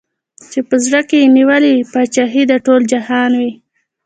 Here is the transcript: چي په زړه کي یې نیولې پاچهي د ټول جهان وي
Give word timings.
چي 0.51 0.59
په 0.69 0.75
زړه 0.85 0.99
کي 1.09 1.17
یې 1.21 1.33
نیولې 1.37 1.73
پاچهي 1.91 2.43
د 2.47 2.53
ټول 2.65 2.81
جهان 2.91 3.31
وي 3.39 3.51